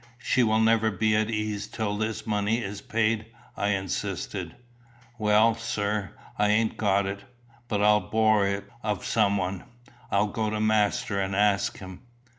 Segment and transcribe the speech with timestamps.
[0.17, 4.55] "She will never be at ease till this money is paid," I insisted.
[5.19, 7.19] "Well, sir, I ain't got it,
[7.67, 9.63] but I'll borrow it of someone;
[10.09, 12.01] I'll go to master, and ask him."